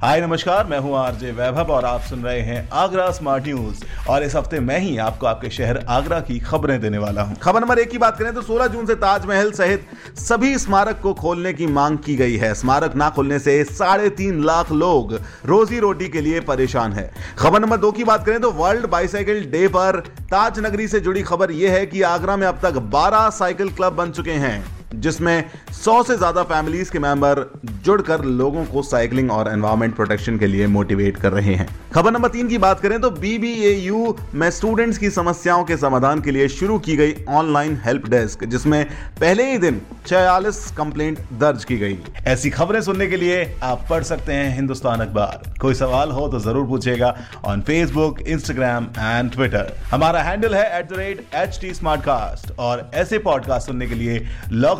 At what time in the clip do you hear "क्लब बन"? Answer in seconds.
23.70-24.10